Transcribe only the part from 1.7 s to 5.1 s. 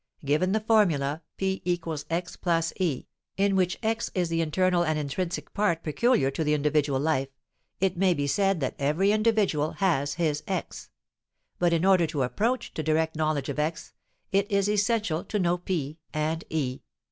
= X + E in which X is the internal and